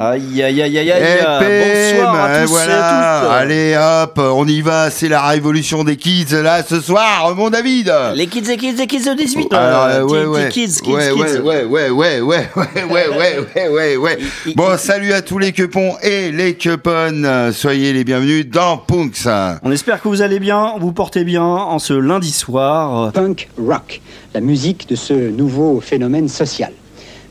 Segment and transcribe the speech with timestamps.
[0.00, 1.02] Aïe aïe aïe aïe aïe.
[1.02, 2.72] Eh, Bonsoir à ben, tous voilà.
[2.72, 3.32] et à toutes.
[3.32, 7.92] Allez hop, on y va, c'est la révolution des kids là ce soir, mon David.
[8.14, 10.48] Les kids, les kids, les kids de 18 Alors, euh, euh, ouais, ouais.
[10.50, 11.40] Kids, kids, ouais, kids.
[11.40, 14.18] ouais, ouais, ouais, ouais, ouais, ouais, ouais, ouais, ouais, ouais,
[14.54, 17.50] Bon, salut à tous les cupons et les cuponnes.
[17.52, 19.26] Soyez les bienvenus dans Punks.
[19.64, 23.10] On espère que vous allez bien, vous portez bien en ce lundi soir.
[23.10, 24.00] punk rock,
[24.32, 26.70] la musique de ce nouveau phénomène social.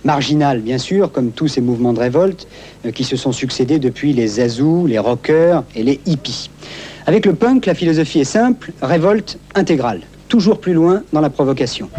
[0.08, 2.48] Marginal, bien sûr, comme tous ces mouvements de révolte
[2.86, 6.50] euh, qui se sont succédés depuis les zazous, les rockers et les hippies.
[7.06, 11.90] Avec le punk, la philosophie est simple, révolte intégrale, toujours plus loin dans la provocation.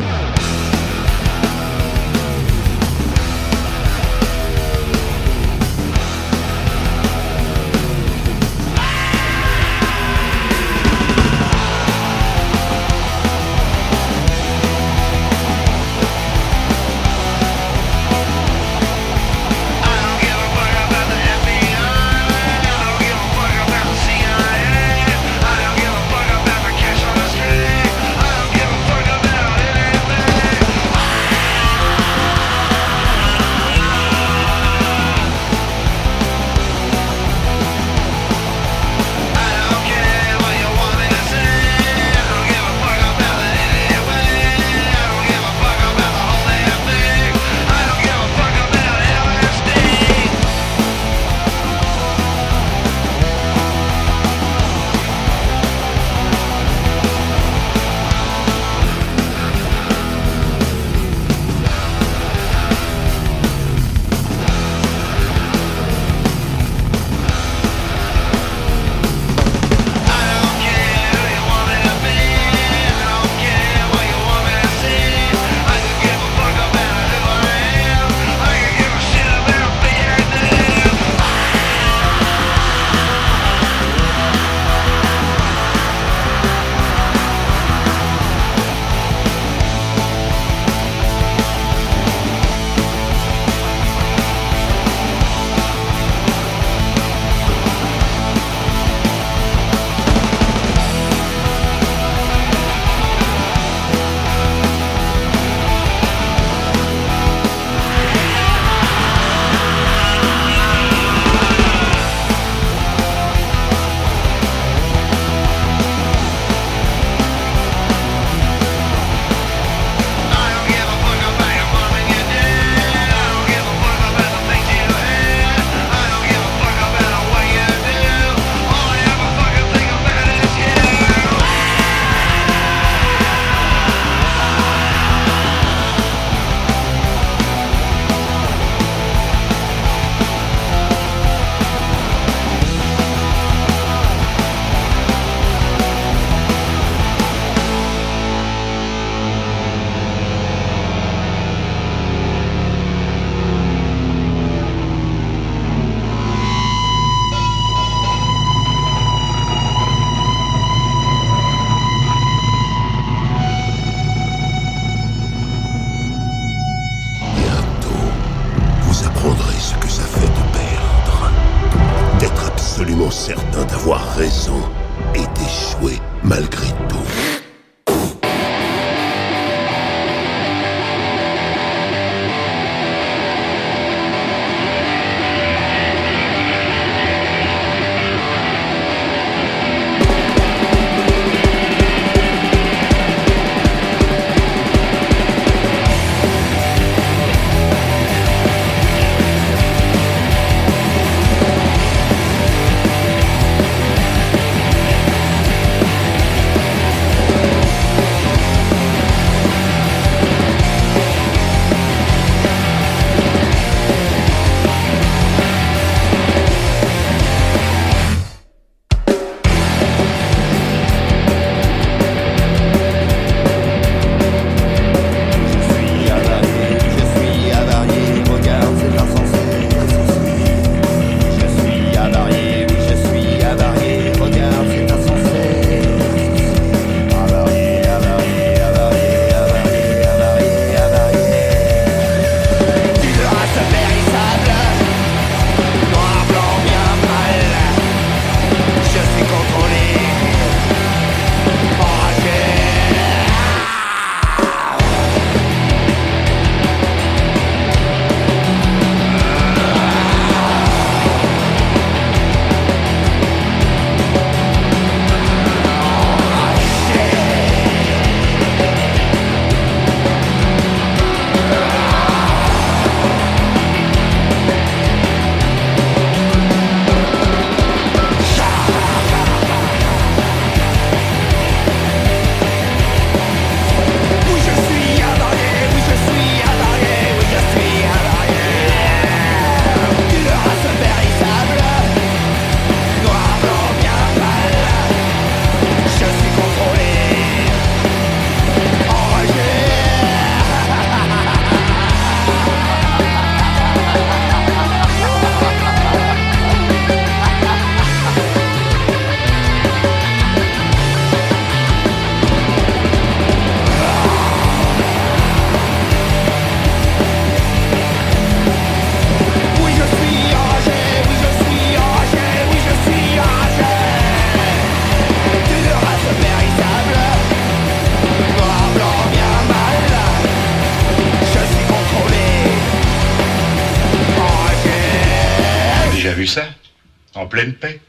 [337.48, 337.80] Pleine paix.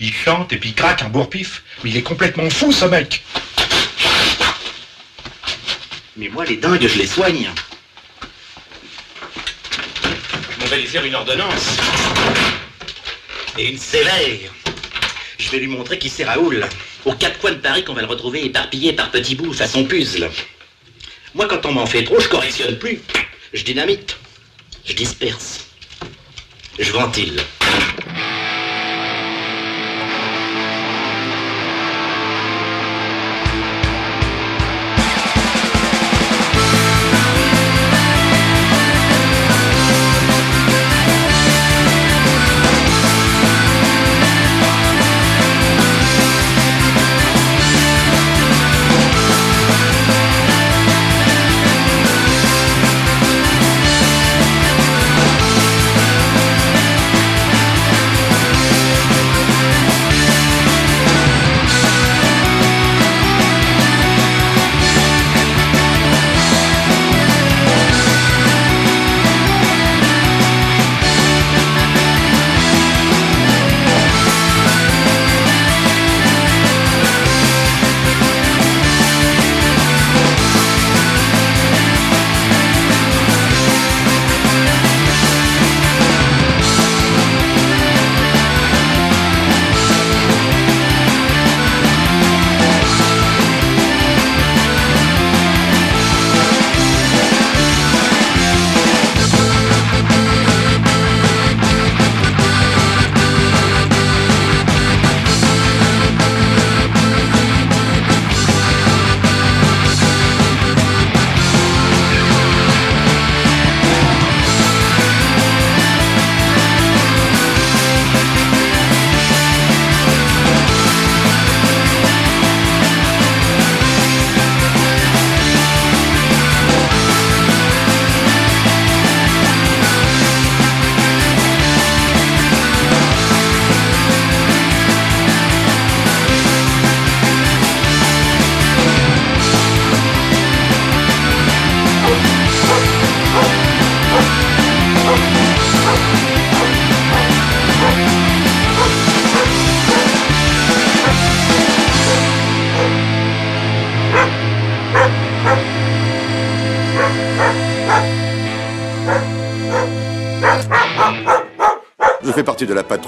[0.00, 1.62] Il chante et puis il craque un bourre-pif.
[1.82, 3.22] Mais il est complètement fou, ce mec.
[6.16, 7.48] Mais moi, les dingues, je les soigne.
[10.60, 11.76] On va lui faire une ordonnance.
[13.58, 14.50] Et une sévère.
[15.38, 16.66] Je vais lui montrer qui c'est Raoul.
[17.04, 20.30] Aux quatre coins de Paris qu'on va le retrouver éparpillé par petits bouts façon puzzle.
[21.34, 23.00] Moi, quand on m'en fait trop, je correctionne plus.
[23.52, 24.16] Je dynamite.
[24.84, 25.66] Je disperse.
[26.78, 27.42] Je ventile.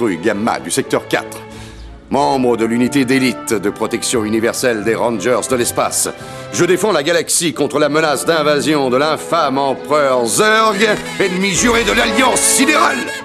[0.02, 1.24] Gamma du secteur 4.
[2.10, 6.08] Membre de l'unité d'élite de protection universelle des Rangers de l'espace.
[6.52, 10.76] Je défends la galaxie contre la menace d'invasion de l'infâme empereur Zurg,
[11.20, 13.23] ennemi juré de l'Alliance sidérale.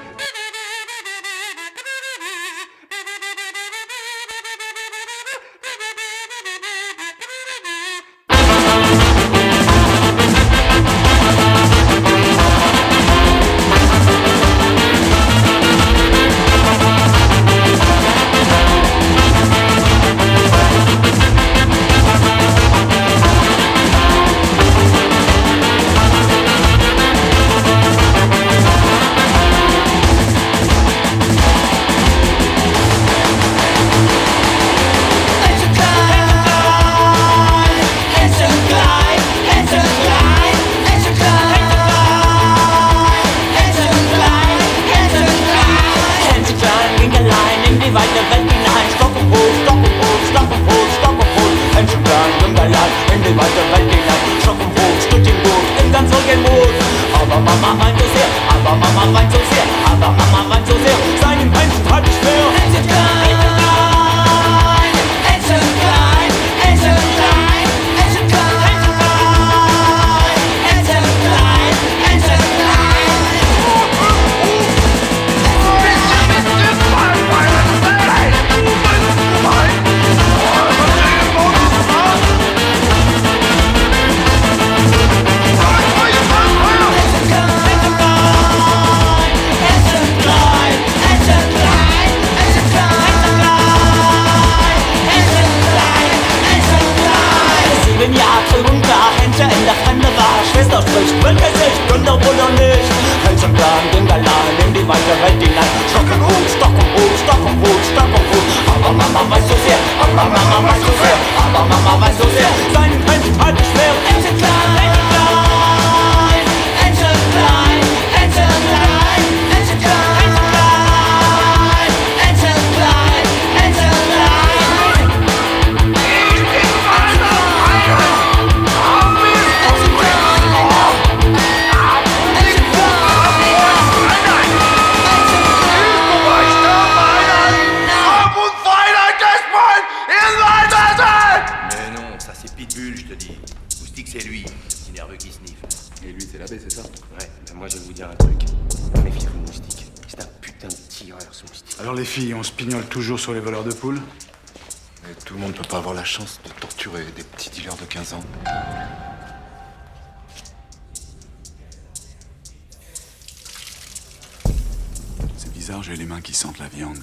[165.38, 166.98] C'est bizarre, j'ai les mains qui sentent la viande.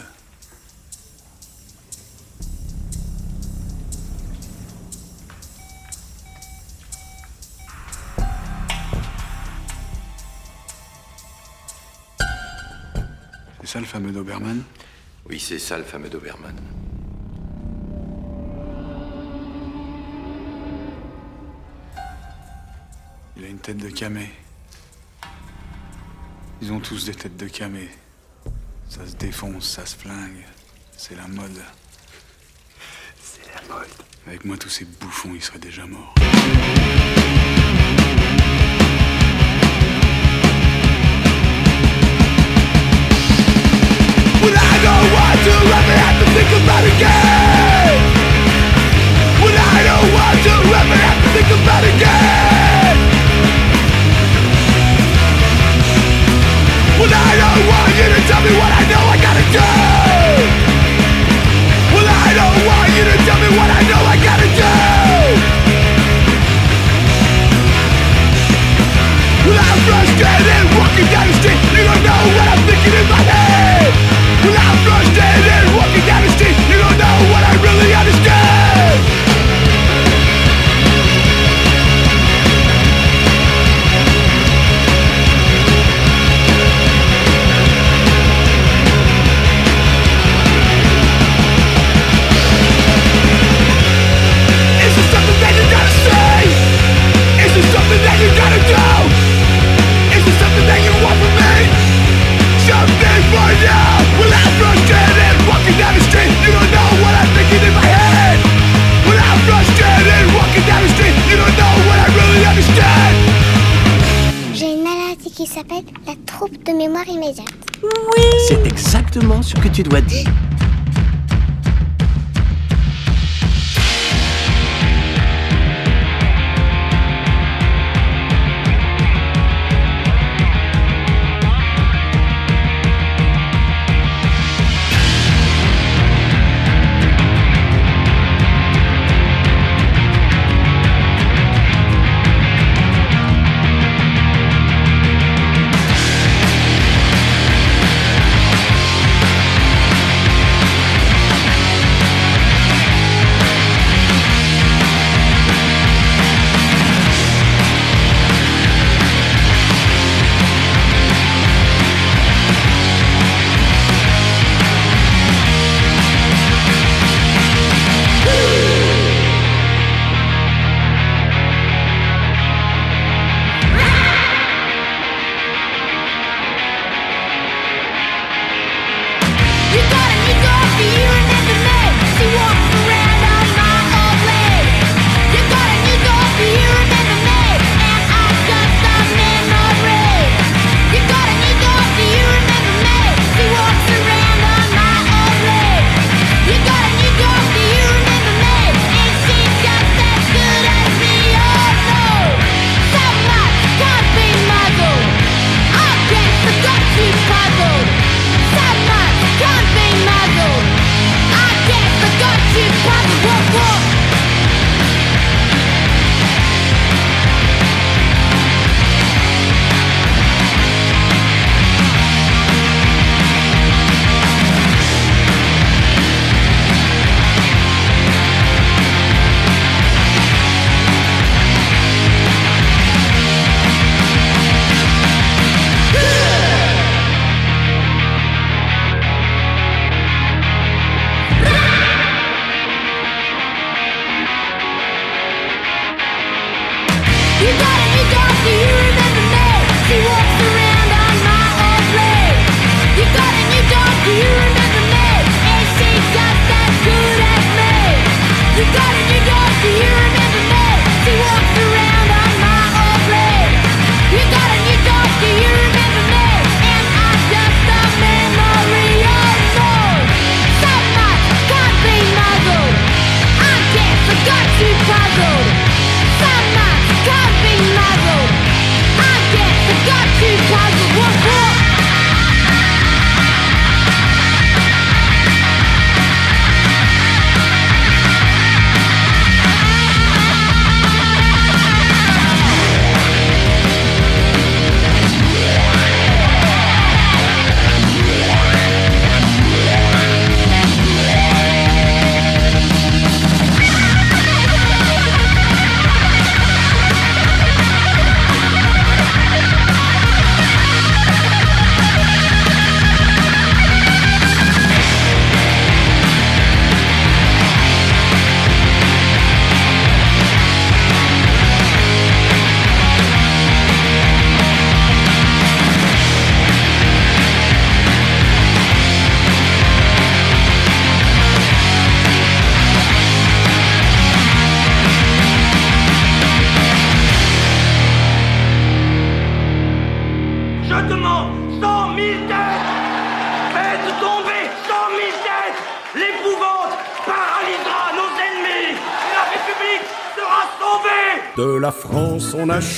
[13.61, 14.65] C'est ça le fameux Doberman?
[15.29, 16.57] Oui, c'est ça le fameux Doberman.
[23.57, 24.29] une tête de camé.
[26.61, 27.89] Ils ont tous des têtes de camé.
[28.87, 30.45] Ça se défonce, ça se flingue.
[30.95, 31.63] C'est la mode.
[33.19, 33.89] C'est la mode.
[34.27, 36.13] Avec moi, tous ces bouffons, ils seraient déjà morts.
[36.19, 36.21] I
[46.19, 47.97] to think about again.
[49.57, 49.83] I
[51.23, 52.56] to think about again.
[56.99, 59.06] Well, I don't want you to tell me what I know.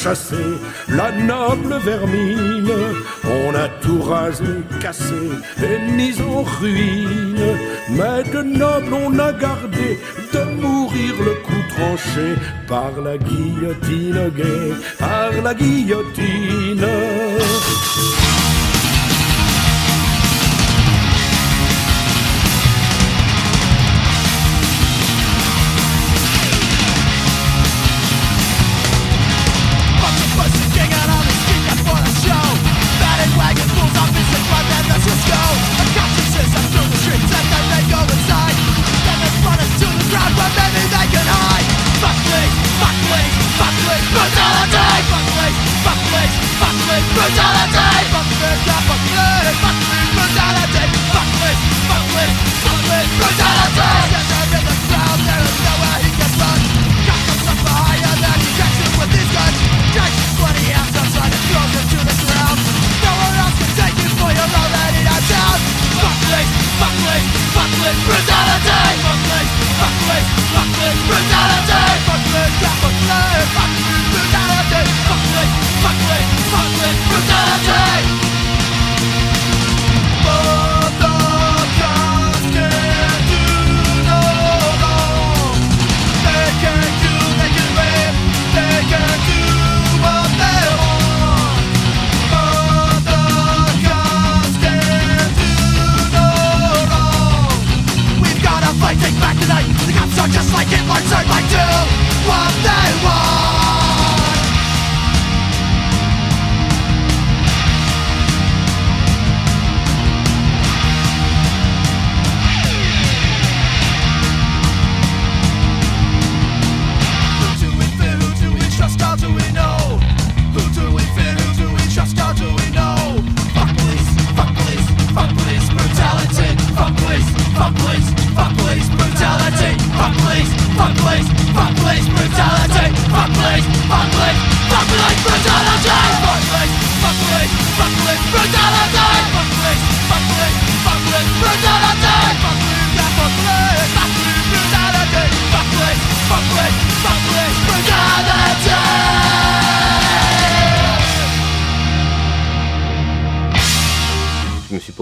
[0.09, 0.58] On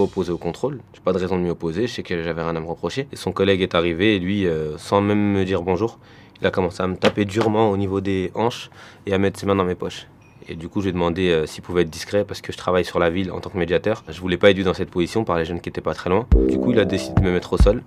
[0.03, 2.55] opposé au contrôle, j'ai pas de raison de m'y opposer, je sais que j'avais rien
[2.55, 3.07] à me reprocher.
[3.11, 5.99] Et son collègue est arrivé et lui, euh, sans même me dire bonjour,
[6.41, 8.69] il a commencé à me taper durement au niveau des hanches
[9.05, 10.07] et à mettre ses mains dans mes poches.
[10.49, 12.99] Et du coup, j'ai demandé euh, s'il pouvait être discret parce que je travaille sur
[12.99, 14.03] la ville en tant que médiateur.
[14.07, 16.09] Je voulais pas être vu dans cette position par les jeunes qui étaient pas très
[16.09, 16.25] loin.
[16.47, 17.83] Du coup, il a décidé de me mettre au sol.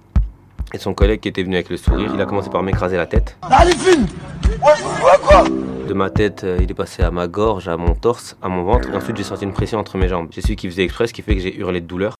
[0.73, 3.07] Et son collègue qui était venu avec le sourire, il a commencé par m'écraser la
[3.07, 3.37] tête.
[3.43, 4.07] Allez, fume
[5.89, 8.63] De ma tête, euh, il est passé à ma gorge, à mon torse, à mon
[8.63, 10.29] ventre, et ensuite j'ai senti une pression entre mes jambes.
[10.31, 12.15] J'ai su qu'il faisait exprès, ce qui fait que j'ai hurlé de douleur.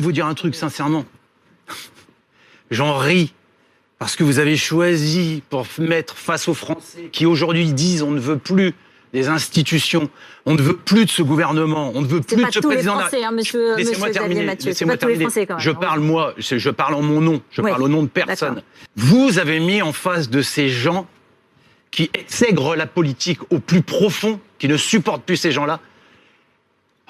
[0.00, 1.04] Même vous dire un truc sincèrement.
[2.70, 3.34] J'en ris
[3.98, 8.20] parce que vous avez choisi pour mettre face aux Français qui aujourd'hui disent on ne
[8.20, 8.72] veut plus
[9.12, 10.08] des institutions.
[10.46, 11.90] On ne veut plus de ce gouvernement.
[11.94, 12.94] On ne veut plus pas de ce tous les président.
[12.94, 14.46] de la- Français, hein, monsieur- Laissez-moi monsieur terminer.
[14.64, 15.24] Laissez-moi les terminer.
[15.24, 15.58] Français, même.
[15.58, 16.34] Je parle moi.
[16.38, 17.42] Je, parle en mon nom.
[17.50, 17.70] Je Oui.
[17.70, 18.62] parle au nom de personne.
[18.96, 21.06] Vous avez mis en face de ces gens
[21.90, 25.80] qui exègrent la politique au plus profond, qui ne supportent plus ces gens-là.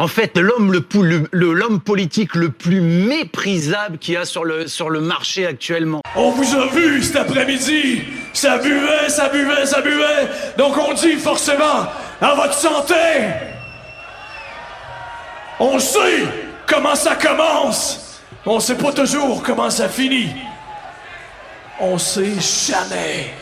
[0.01, 5.03] En fait, l'homme le, politique le plus méprisable qu'il y a sur le, sur le
[5.03, 6.01] marché actuellement.
[6.17, 8.05] On vous a vu cet après-midi.
[8.33, 10.27] Ça buvait, ça buvait, ça buvait.
[10.57, 11.85] Donc on dit forcément
[12.19, 12.95] à votre santé.
[15.59, 16.25] On sait
[16.67, 18.23] comment ça commence.
[18.47, 20.31] On sait pas toujours comment ça finit.
[21.79, 23.35] On sait jamais.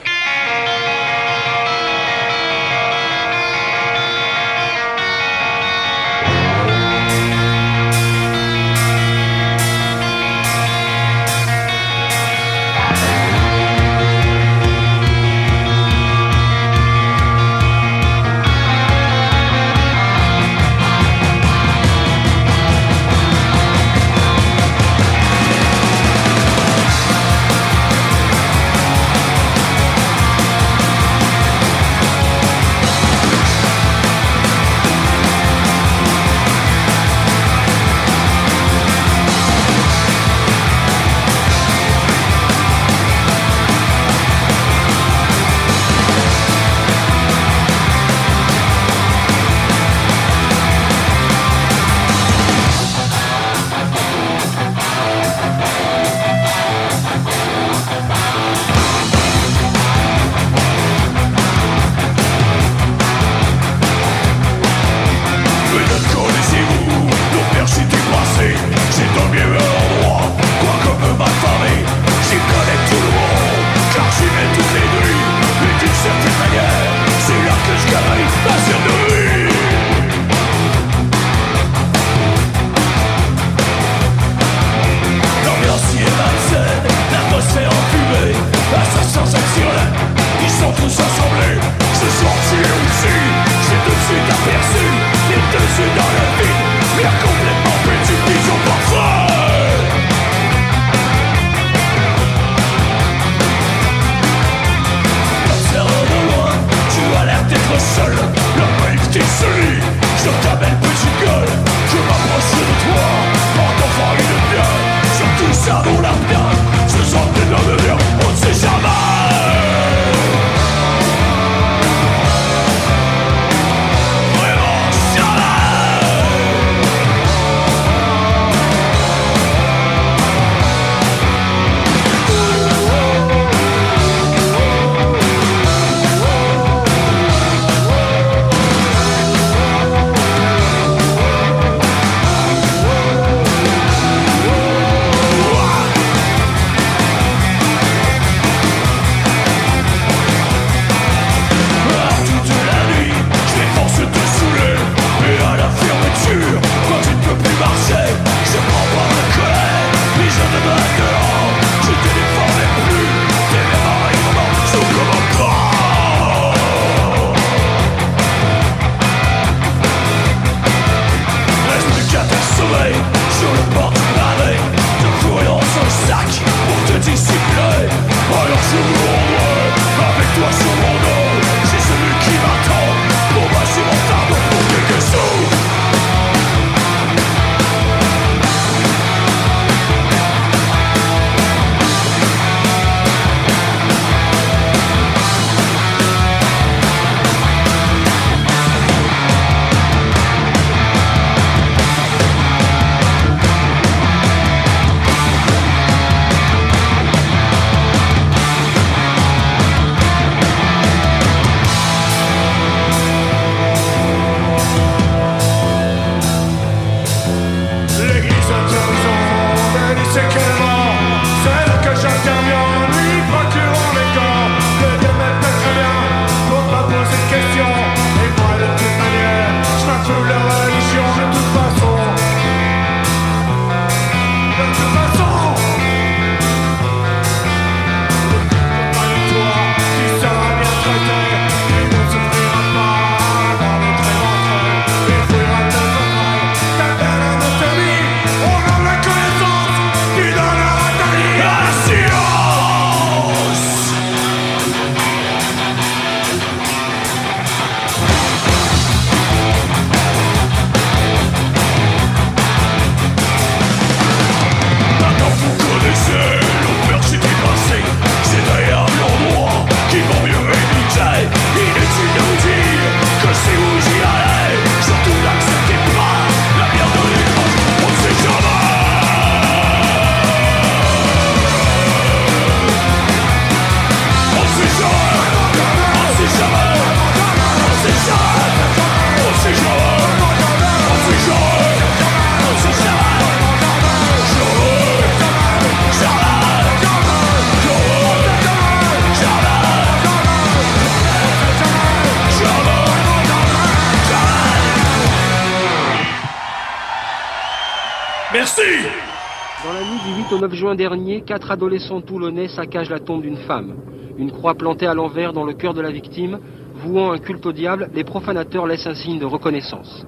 [310.49, 313.75] 9 juin dernier, quatre adolescents toulonnais saccagent la tombe d'une femme.
[314.17, 316.39] Une croix plantée à l'envers dans le cœur de la victime,
[316.77, 320.07] vouant un culte au diable, les profanateurs laissent un signe de reconnaissance.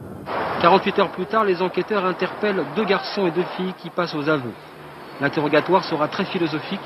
[0.63, 4.31] 48 heures plus tard, les enquêteurs interpellent deux garçons et deux filles qui passent aux
[4.31, 4.55] aveux.
[5.21, 6.81] L'interrogatoire sera très philosophique.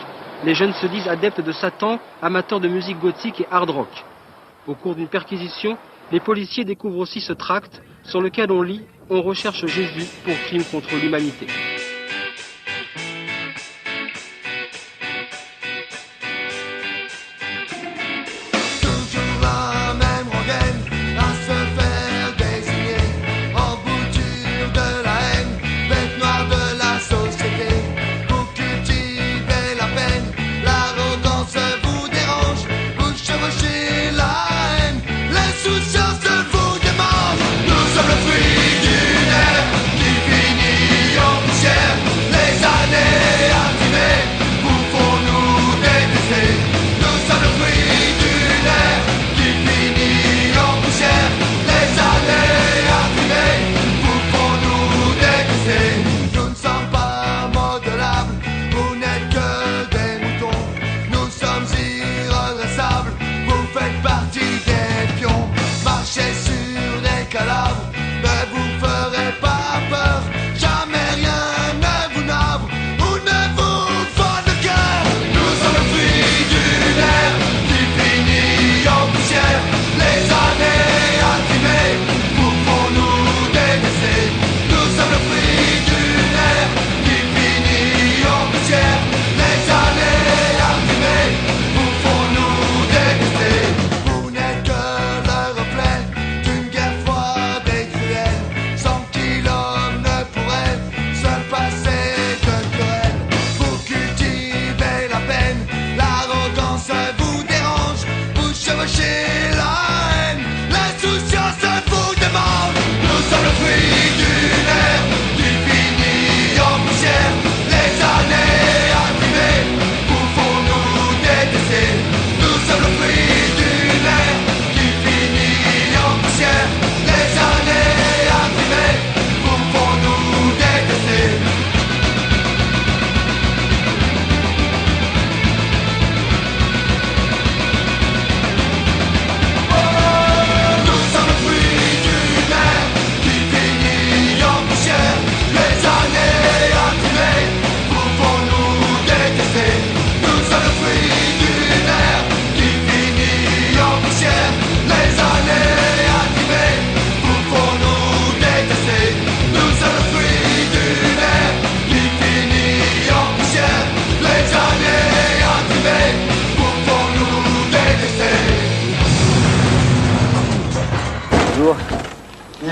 [0.44, 4.04] Les jeunes se disent adeptes de Satan, amateurs de musique gothique et hard rock.
[4.66, 5.76] Au cours d'une perquisition,
[6.10, 10.64] les policiers découvrent aussi ce tract sur lequel on lit On recherche Jésus pour crime
[10.64, 11.46] contre l'humanité.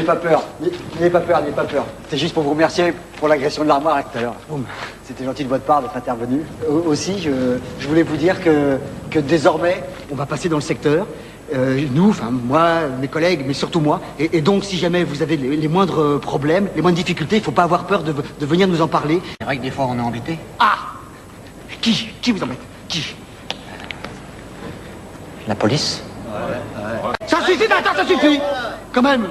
[0.02, 0.42] N'ayez pas peur,
[0.98, 1.84] n'ayez pas peur, n'ayez pas peur.
[2.10, 4.34] C'est juste pour vous remercier pour l'agression de l'armoire tout à l'heure.
[4.48, 4.64] Boum.
[5.04, 6.42] C'était gentil de votre part d'être intervenu.
[6.68, 7.30] Au- aussi, je,
[7.78, 8.78] je voulais vous dire que,
[9.12, 11.06] que désormais, on va passer dans le secteur.
[11.54, 14.00] Euh, nous, enfin moi, mes collègues, mais surtout moi.
[14.18, 17.40] Et, et donc, si jamais vous avez les, les moindres problèmes, les moindres difficultés, il
[17.40, 19.22] ne faut pas avoir peur de, de venir nous en parler.
[19.40, 20.36] C'est vrai que des fois on est embêté.
[20.58, 20.78] Ah
[21.80, 22.58] Qui Qui vous embête?
[22.88, 23.14] Qui?
[25.46, 26.02] La police?
[27.26, 28.40] Ça suffit, maintenant, ça suffit
[28.92, 29.26] Quand même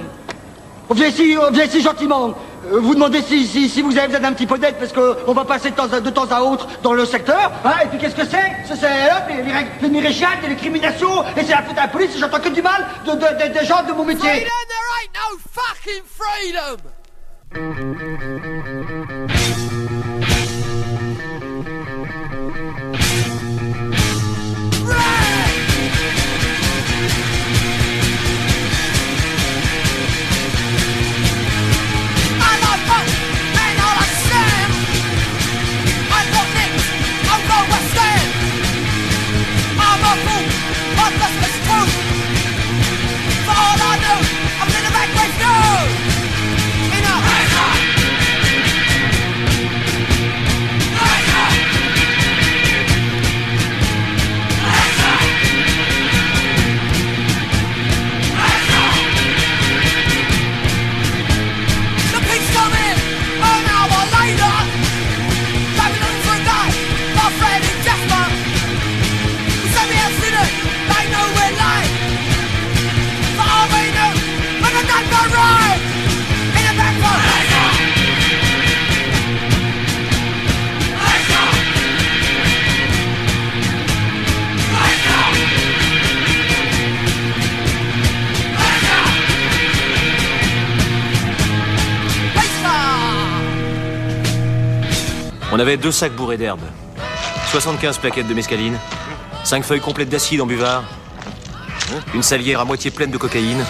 [0.91, 2.33] On vient ici, on vient ici gentiment.
[2.69, 5.45] Euh, Vous demandez si, si, vous avez besoin d'un petit peu d'aide parce qu'on va
[5.45, 7.49] passer de temps, à, de temps à autre dans le secteur.
[7.63, 8.51] Hein, et puis qu'est-ce que c'est?
[8.67, 8.75] C'est
[9.09, 12.19] hop, les, les, les maréchales, les criminations, et c'est la faute à la police, et
[12.19, 14.29] j'entends que du mal de- de- des gens de mon métier.
[14.29, 16.75] Freedom, there ain't no fucking freedom!
[95.61, 96.61] Avait deux sacs bourrés d'herbe,
[97.51, 98.79] 75 plaquettes de mescaline,
[99.43, 100.83] 5 feuilles complètes d'acide en buvard,
[102.15, 103.63] une salière à moitié pleine de cocaïne,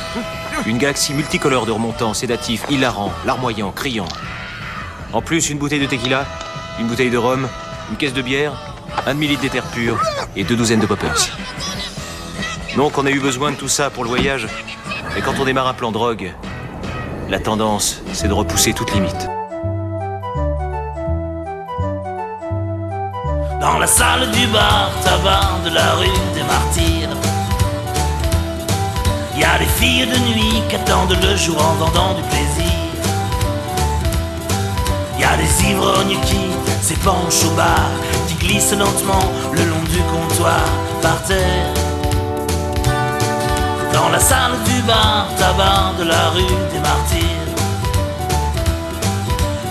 [0.66, 4.08] une galaxie multicolore de remontants, sédatifs, hilarants, larmoyants, criants.
[5.12, 6.26] En plus, une bouteille de tequila,
[6.80, 7.50] une bouteille de rhum,
[7.90, 8.54] une caisse de bière,
[9.06, 10.00] un demi-litre d'éther pur
[10.38, 11.28] et deux douzaines de poppers.
[12.78, 14.48] Donc on a eu besoin de tout ça pour le voyage.
[15.18, 16.32] Et quand on démarre un plan drogue,
[17.30, 19.28] la tendance, c'est de repousser toute limite.
[23.62, 27.16] Dans la salle du bar tabac de la rue des Martyrs.
[29.38, 32.74] Y a des filles de nuit qui attendent le jour en vendant du plaisir.
[35.20, 36.42] Y a des ivrognes qui
[36.82, 37.92] s'épanchent au bar
[38.28, 40.66] Qui glissent lentement le long du comptoir
[41.04, 41.74] par terre.
[43.94, 47.52] Dans la salle du bar tabac de la rue des Martyrs.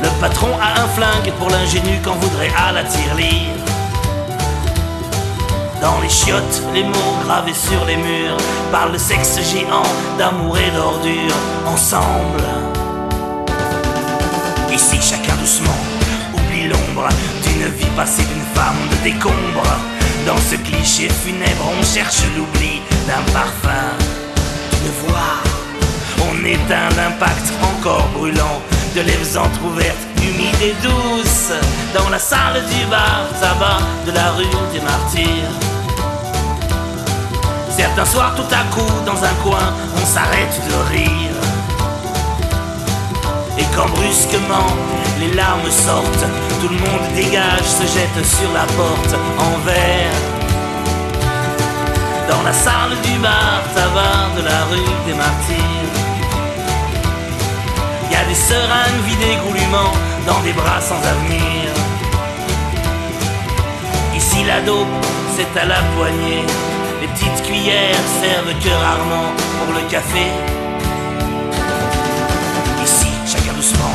[0.01, 3.60] Le patron a un flingue pour l'ingénu qu'on voudrait à la tirelire
[5.81, 8.37] dans les chiottes, les mots gravés sur les murs
[8.71, 9.83] parlent de sexe géant,
[10.19, 11.35] d'amour et d'ordure
[11.67, 12.45] ensemble.
[14.73, 15.81] Ici, chacun doucement
[16.35, 17.09] oublie l'ombre
[17.43, 19.67] d'une vie passée d'une femme de décombre.
[20.27, 23.97] Dans ce cliché funèbre, on cherche l'oubli d'un parfum,
[24.71, 25.41] d'une voix.
[26.31, 28.61] On éteint l'impact encore brûlant
[28.95, 31.53] de lèvres entr'ouvertes, humides et douces,
[31.95, 35.70] dans la salle du bar tabac de la rue des Martyrs.
[37.81, 41.37] Certains soirs, tout à coup, dans un coin, on s'arrête de rire.
[43.57, 44.71] Et quand brusquement
[45.19, 46.27] les larmes sortent,
[46.61, 50.21] tout le monde dégage, se jette sur la porte en verre.
[52.29, 55.97] Dans la salle du bar tabac de la rue des Martyrs.
[58.13, 59.95] Y a des seringues vidées goulûment
[60.27, 61.71] dans des bras sans avenir.
[64.15, 64.61] Ici la
[65.35, 66.70] c'est à la poignée.
[67.01, 70.27] Les petites cuillères servent que rarement pour le café.
[72.85, 73.95] Ici, chacun doucement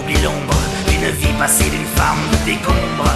[0.00, 0.56] oublie l'ombre
[0.88, 3.10] d'une vie passée d'une femme de décombre.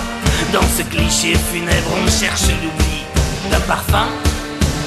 [0.53, 3.05] Dans ce cliché funèbre, on cherche l'oubli
[3.51, 4.09] d'un parfum,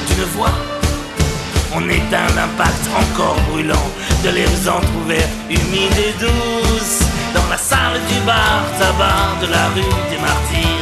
[0.07, 0.53] d'une voix.
[1.73, 3.89] On éteint l'impact encore brûlant
[4.23, 6.99] de lèvres entr'ouvertes, humides et douces.
[7.33, 10.78] Dans la salle du bar tabac de la rue des Martyrs.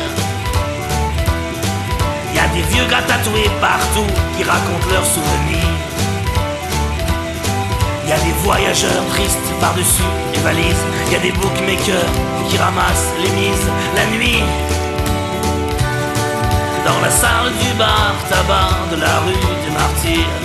[2.37, 4.05] Y a des vieux gars tatoués partout
[4.37, 5.73] qui racontent leurs souvenirs.
[8.07, 10.83] Y a des voyageurs tristes par-dessus les valises.
[11.11, 12.11] Y a des bookmakers
[12.47, 14.43] qui ramassent les mises la nuit.
[16.85, 20.35] Dans la salle du bar tabac de la rue des Martyrs.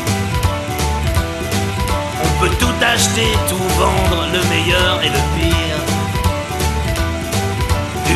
[2.24, 5.61] On peut tout acheter, tout vendre, le meilleur et le pire.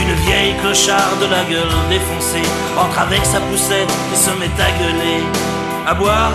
[0.02, 2.42] Une vieille clocharde de la gueule défoncée
[2.78, 5.24] entre avec sa poussette et se met à gueuler,
[5.86, 6.32] à boire.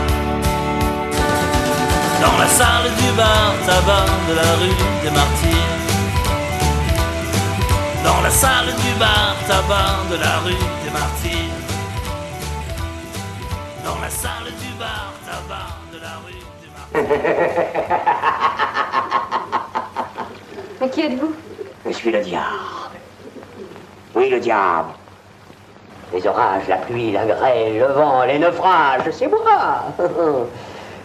[2.22, 5.80] Dans la salle du bar tabac de la rue des Martyrs.
[8.04, 11.56] Dans la salle du bar tabac de la rue des Martyrs.
[13.86, 16.70] Dans la salle du bar tabac de la rue des
[20.82, 21.34] Mais qui êtes-vous?
[21.86, 22.81] Je suis le diable.
[24.16, 24.90] Oui, le diable.
[26.14, 29.86] Les orages, la pluie, la grêle, le vent, les naufrages, c'est moi.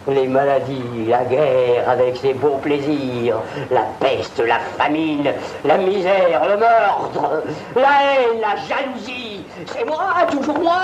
[0.08, 3.38] Les maladies, la guerre avec ses beaux plaisirs,
[3.72, 5.32] la peste, la famine,
[5.64, 7.42] la misère, le meurtre,
[7.74, 10.80] la haine, la jalousie, c'est moi, toujours moi.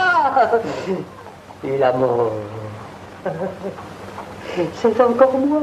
[1.64, 2.32] Et la mort,
[4.74, 5.62] c'est encore moi.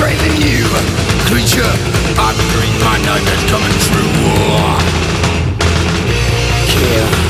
[0.00, 0.64] trailing you.
[1.28, 1.72] Creature,
[2.16, 4.12] I've dreamed my nightmares coming true
[6.72, 7.29] Here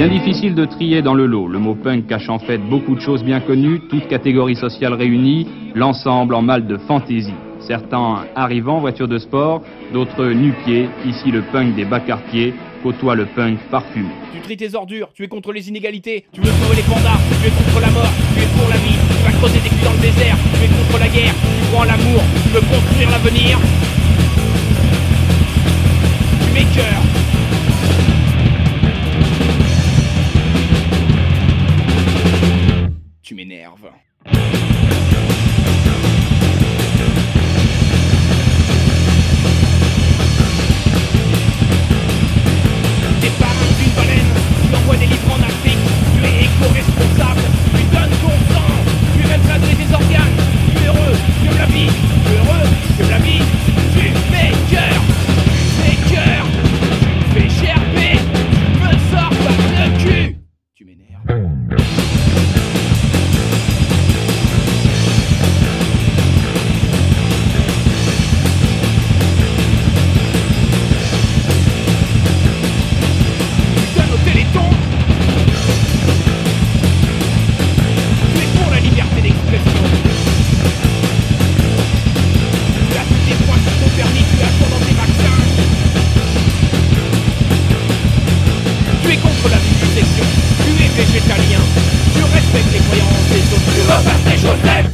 [0.00, 1.46] Bien difficile de trier dans le lot.
[1.46, 5.46] Le mot punk cache en fait beaucoup de choses bien connues, toutes catégories sociales réunies,
[5.74, 7.34] l'ensemble en mal de fantaisie.
[7.58, 9.60] Certains arrivant en voiture de sport,
[9.92, 10.88] d'autres nu-pieds.
[11.04, 14.08] Ici, le punk des bas quartiers côtoie le punk parfumé.
[14.32, 17.48] Tu tries tes ordures, tu es contre les inégalités, tu veux sauver les pandas, tu
[17.48, 19.92] es contre la mort, tu es pour la vie, tu vas creuser des culs dans
[19.92, 23.58] le désert, tu es contre la guerre, tu crois en l'amour, tu veux construire l'avenir.
[26.40, 27.39] Tu m'écœures.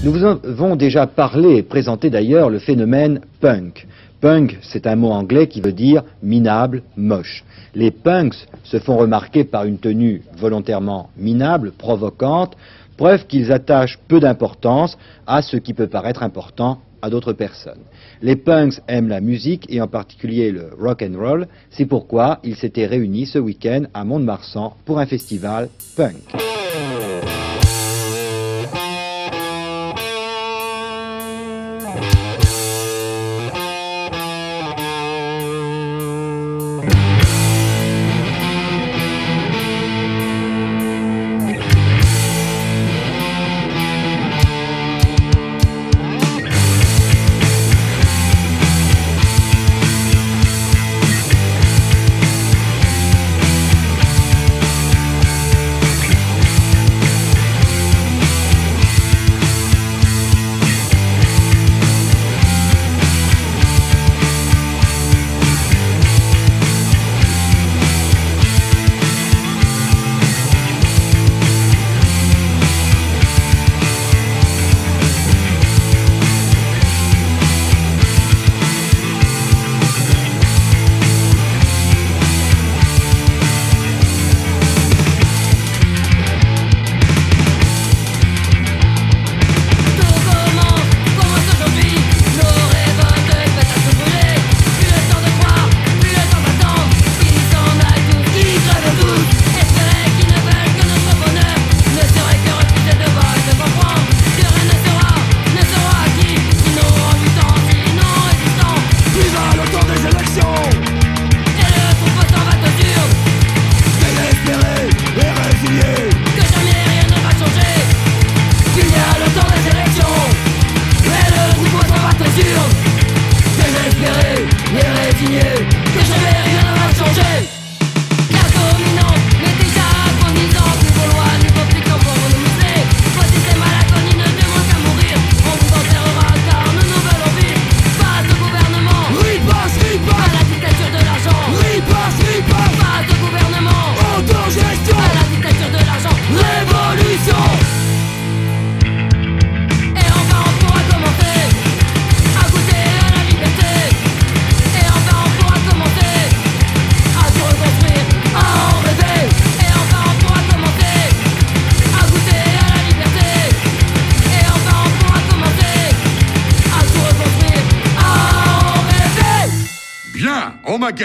[0.06, 3.88] Nous vous avons déjà parlé et présenté d'ailleurs le phénomène punk.
[4.20, 7.44] Punk, c'est un mot anglais qui veut dire minable, moche.
[7.74, 12.56] Les punks se font remarquer par une tenue volontairement minable, provocante,
[12.96, 14.96] preuve qu'ils attachent peu d'importance
[15.26, 17.82] à ce qui peut paraître important à d'autres personnes.
[18.22, 21.48] Les punks aiment la musique et en particulier le rock and roll.
[21.70, 26.22] C'est pourquoi ils s'étaient réunis ce week-end à Mont-de-Marsan pour un festival punk.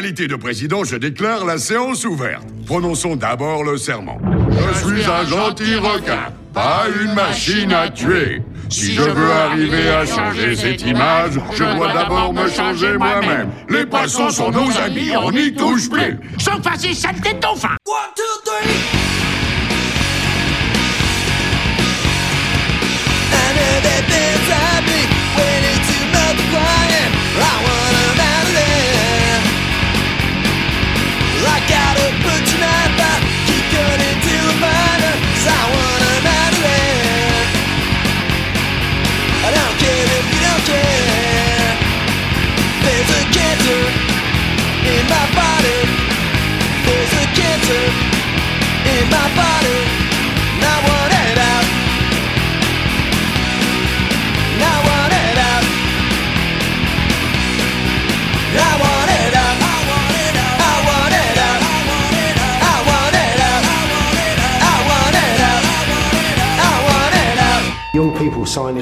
[0.01, 2.43] Qualité de président, je déclare la séance ouverte.
[2.65, 4.19] Prononçons d'abord le serment.
[4.49, 8.41] Je suis un gentil requin, pas une machine à tuer.
[8.67, 13.51] Si je veux arriver à changer cette image, je dois d'abord me changer moi-même.
[13.69, 16.17] Les poissons sont nos amis, on n'y touche plus.
[16.39, 19.10] Sauf à ces saletés de dauphins One, two, three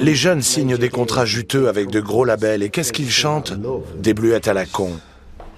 [0.02, 3.54] Les jeunes signent des contrats juteux avec de gros labels et qu'est-ce qu'ils chantent
[3.98, 4.92] Des bluettes à la con.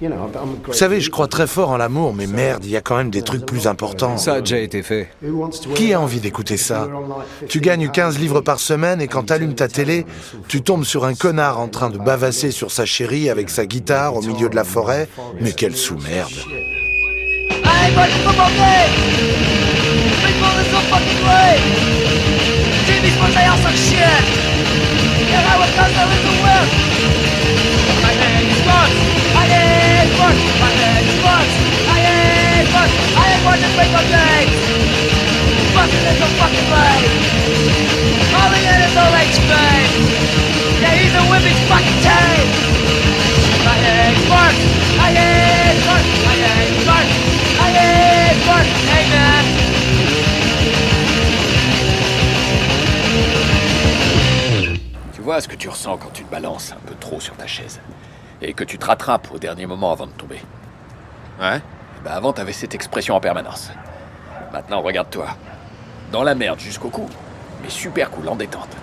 [0.02, 3.12] Vous savez, je crois très fort en l'amour, mais merde, il y a quand même
[3.12, 4.18] des trucs plus importants.
[4.18, 5.10] Ça a déjà été fait.
[5.76, 6.88] Qui a envie d'écouter ça
[7.48, 10.06] Tu gagnes 15 livres par semaine et quand t'allumes ta télé,
[10.48, 14.16] tu tombes sur un connard en train de bavasser sur sa chérie avec sa guitare
[14.16, 15.08] au milieu de la forêt.
[15.40, 16.32] Mais quelle sous-merde.
[17.64, 17.92] Hey,
[23.22, 24.24] but they are shit.
[25.30, 26.68] Yeah, I of Gaza with the whip.
[28.02, 28.98] My name is Bugs.
[29.38, 30.42] I hate Bugs.
[30.58, 31.54] My name is Bugs.
[31.86, 32.96] I hate Bugs.
[33.14, 34.58] I hate Bugs and paper plates.
[35.78, 37.06] Buzzing is a fucking blade.
[38.34, 39.52] Calling it is all HP.
[40.82, 42.50] Yeah, he's a women's fucking tape.
[43.70, 44.62] I hate Bugs.
[44.98, 46.10] I hate Bugs.
[46.26, 47.14] I hate Bugs.
[47.62, 49.01] I hate Bugs.
[55.40, 57.80] Ce que tu ressens quand tu te balances un peu trop sur ta chaise
[58.42, 60.42] et que tu te rattrapes au dernier moment avant de tomber.
[61.40, 61.62] Ouais
[62.04, 63.72] Bah avant t'avais cette expression en permanence.
[64.52, 65.28] Maintenant regarde-toi.
[66.12, 67.08] Dans la merde jusqu'au cou,
[67.64, 68.76] mais super cool en détente.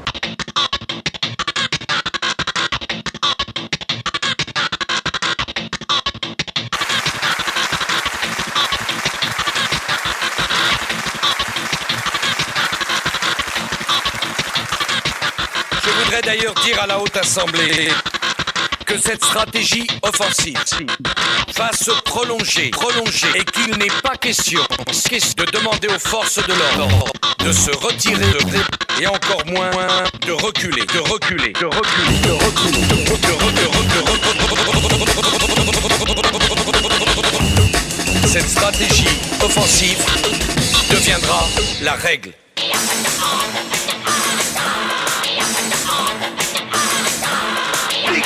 [16.24, 17.88] D'ailleurs dire à la Haute Assemblée
[18.84, 20.58] que cette stratégie offensive
[21.54, 27.04] va se prolonger, prolonger, et qu'il n'est pas question de demander aux forces de l'ordre
[27.44, 28.26] de se retirer
[29.00, 29.70] et encore moins
[30.26, 33.58] de reculer, de reculer, de reculer, de reculer, de reculer.
[38.26, 39.08] Cette stratégie
[39.42, 40.04] offensive
[40.90, 41.46] deviendra
[41.82, 42.32] la règle.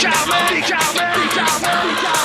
[0.05, 0.49] out, man.
[0.49, 1.29] Peace out, man.
[1.29, 2.22] Peace out,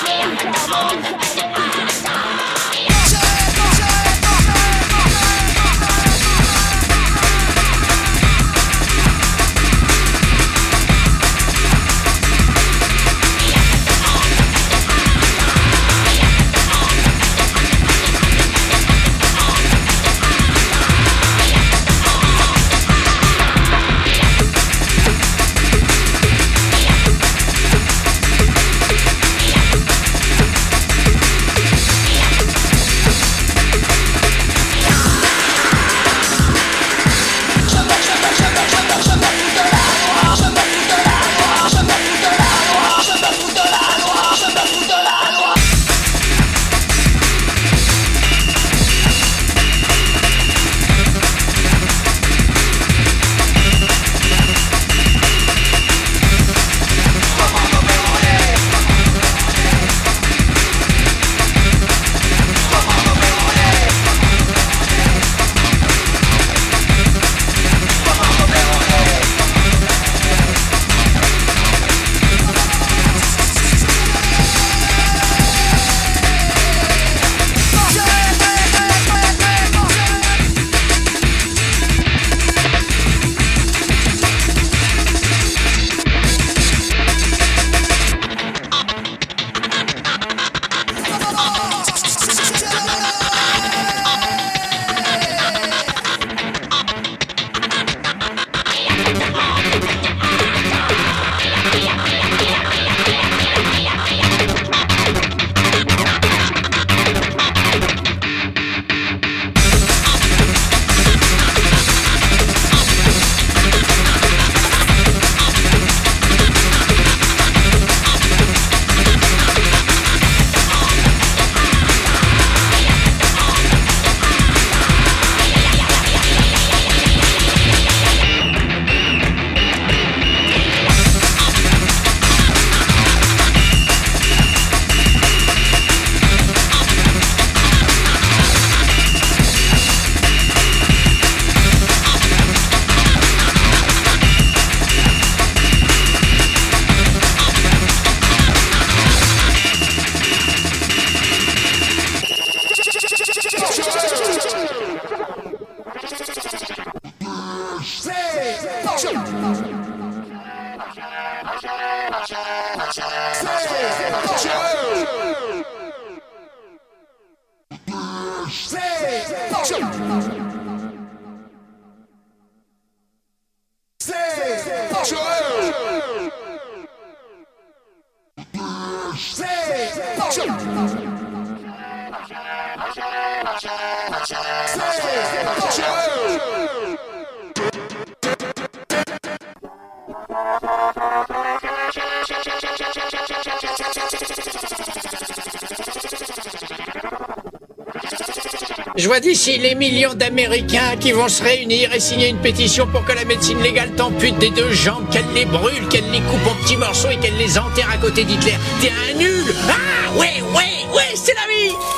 [198.95, 203.05] Je vois d'ici les millions d'Américains qui vont se réunir et signer une pétition pour
[203.05, 206.55] que la médecine légale t'ampute des deux jambes, qu'elle les brûle, qu'elle les coupe en
[206.63, 208.55] petits morceaux et qu'elle les enterre à côté d'Hitler.
[208.81, 211.96] T'es un nul Ah ouais, ouais, ouais, c'est la vie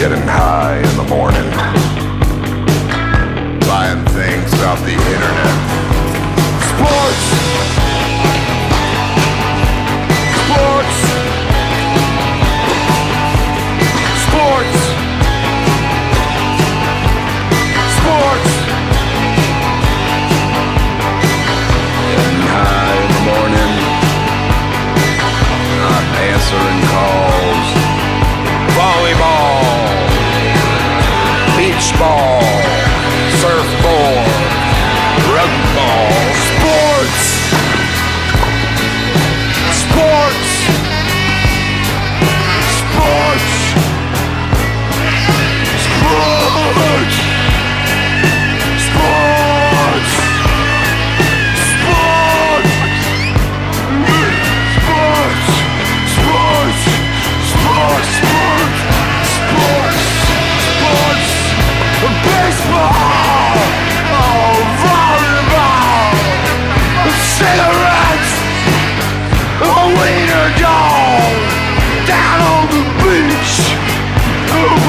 [0.00, 1.50] getting high in the morning,
[3.68, 5.39] buying things off the internet.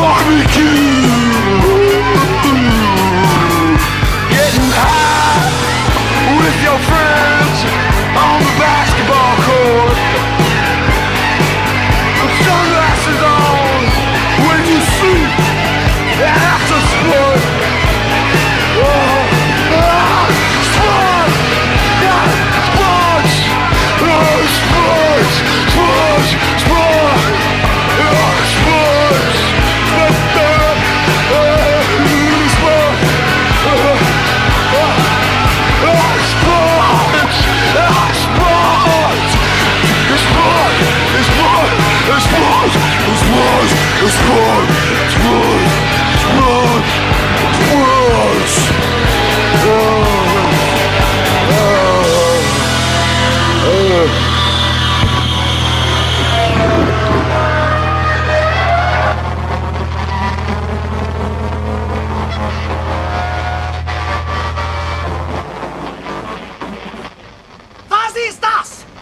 [0.02, 0.71] Formique!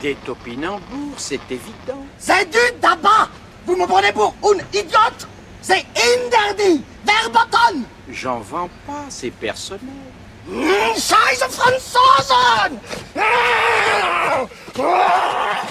[0.01, 2.05] Des topinambours, c'est évident.
[2.17, 3.28] C'est du tabac
[3.79, 5.27] me prenez pour une idiote.
[5.61, 6.83] C'est interdit.
[7.05, 9.81] Verboten J'en vends pas, c'est personnel.
[10.47, 12.79] Mmh, Scheiße Franzosen
[13.15, 14.45] ah,
[14.79, 15.63] ah,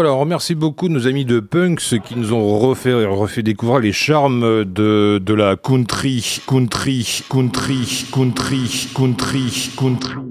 [0.00, 5.18] voilà, remercie beaucoup nos amis de Punks qui nous ont refait, découvrir les charmes de,
[5.18, 9.70] de la country, country, country, country, country.
[9.76, 10.27] country.